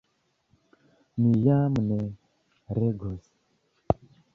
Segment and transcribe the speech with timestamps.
[1.19, 1.99] Mi jam ne
[2.79, 3.23] legos,...